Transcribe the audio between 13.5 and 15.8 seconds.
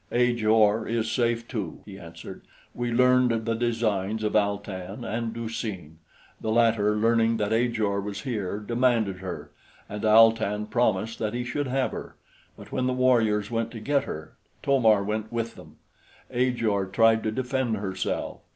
went to get her To mar went with them.